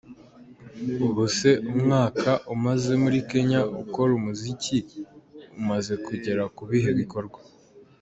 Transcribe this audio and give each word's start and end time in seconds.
com: 0.87 1.01
ubuse 1.09 1.49
umwaka 1.71 2.29
umaze 2.53 2.91
muri 3.03 3.19
Kenya 3.31 3.61
ukora 3.83 4.11
umuziki 4.19 4.77
umaze 5.59 5.93
kugera 6.05 6.43
ku 6.55 6.63
bihe 6.69 6.91
bikorwa?. 7.01 7.39